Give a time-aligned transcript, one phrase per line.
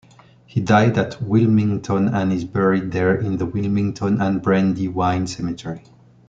[0.47, 5.83] He died at Wilmington and is buried there in the Wilmington and Brandywine Cemetery.